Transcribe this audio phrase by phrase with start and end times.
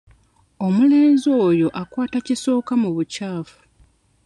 [0.65, 3.59] Omulenzi oyo akwata kisooka mu bukyafu.